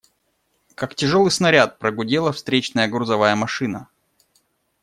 [0.73, 3.87] Как тяжелый снаряд, прогудела встречная грузовая машина.